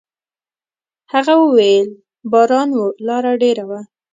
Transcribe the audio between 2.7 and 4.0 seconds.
و، لاره ډېره وه.»